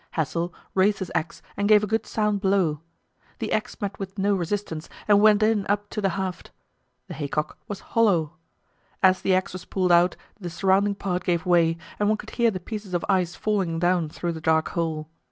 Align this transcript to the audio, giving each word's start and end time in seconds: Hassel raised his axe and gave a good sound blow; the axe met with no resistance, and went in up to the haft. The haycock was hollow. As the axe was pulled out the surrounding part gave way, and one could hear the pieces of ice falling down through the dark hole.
Hassel 0.17 0.51
raised 0.73 0.97
his 0.97 1.11
axe 1.13 1.43
and 1.55 1.69
gave 1.69 1.83
a 1.83 1.85
good 1.85 2.07
sound 2.07 2.41
blow; 2.41 2.81
the 3.37 3.53
axe 3.53 3.79
met 3.79 3.99
with 3.99 4.17
no 4.17 4.33
resistance, 4.33 4.89
and 5.07 5.21
went 5.21 5.43
in 5.43 5.63
up 5.69 5.91
to 5.91 6.01
the 6.01 6.17
haft. 6.17 6.49
The 7.07 7.13
haycock 7.13 7.55
was 7.67 7.81
hollow. 7.93 8.33
As 9.03 9.21
the 9.21 9.35
axe 9.35 9.53
was 9.53 9.63
pulled 9.65 9.91
out 9.91 10.15
the 10.39 10.49
surrounding 10.49 10.95
part 10.95 11.23
gave 11.23 11.45
way, 11.45 11.77
and 11.99 12.09
one 12.09 12.17
could 12.17 12.31
hear 12.31 12.49
the 12.49 12.59
pieces 12.59 12.95
of 12.95 13.05
ice 13.09 13.35
falling 13.35 13.77
down 13.77 14.09
through 14.09 14.31
the 14.33 14.41
dark 14.41 14.69
hole. 14.69 15.07